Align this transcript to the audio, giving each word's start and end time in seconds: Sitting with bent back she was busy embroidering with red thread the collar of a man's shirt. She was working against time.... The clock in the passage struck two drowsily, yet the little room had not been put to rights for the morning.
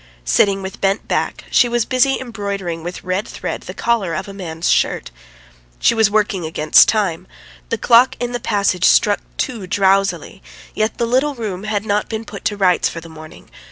Sitting 0.25 0.63
with 0.63 0.81
bent 0.81 1.07
back 1.07 1.43
she 1.51 1.69
was 1.69 1.85
busy 1.85 2.19
embroidering 2.19 2.81
with 2.81 3.03
red 3.03 3.27
thread 3.27 3.61
the 3.61 3.73
collar 3.75 4.15
of 4.15 4.27
a 4.27 4.33
man's 4.33 4.67
shirt. 4.67 5.11
She 5.77 5.93
was 5.93 6.09
working 6.09 6.43
against 6.43 6.89
time.... 6.89 7.27
The 7.69 7.77
clock 7.77 8.15
in 8.19 8.31
the 8.31 8.39
passage 8.39 8.85
struck 8.85 9.19
two 9.37 9.67
drowsily, 9.67 10.41
yet 10.73 10.97
the 10.97 11.05
little 11.05 11.35
room 11.35 11.65
had 11.65 11.85
not 11.85 12.09
been 12.09 12.25
put 12.25 12.43
to 12.45 12.57
rights 12.57 12.89
for 12.89 12.99
the 12.99 13.09
morning. 13.09 13.51